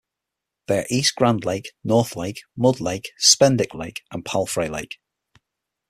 They 0.65 0.79
are 0.79 0.85
East 0.89 1.13
Grand 1.15 1.45
Lake, 1.45 1.73
North 1.83 2.15
Lake, 2.15 2.41
Mud 2.57 2.79
Lake, 2.79 3.11
Spednic 3.21 3.75
Lake, 3.75 4.01
and 4.11 4.25
Palfrey 4.25 4.67
Lake. 4.67 4.97